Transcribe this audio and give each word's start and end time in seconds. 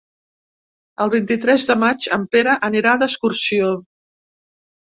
El 1.05 1.11
vint-i-tres 1.15 1.67
de 1.71 1.75
maig 1.83 2.09
en 2.19 2.25
Pere 2.37 2.57
anirà 2.71 2.97
d'excursió. 3.05 3.73